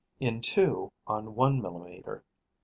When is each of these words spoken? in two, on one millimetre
in 0.19 0.41
two, 0.41 0.91
on 1.05 1.35
one 1.35 1.61
millimetre 1.61 2.23